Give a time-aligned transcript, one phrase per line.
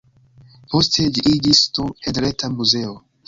[0.73, 2.97] Poste, ĝi iĝis nur-enreta muzeo.